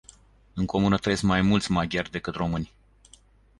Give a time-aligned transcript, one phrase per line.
[0.53, 2.71] În comună trăiesc mai mulți maghiari decât români.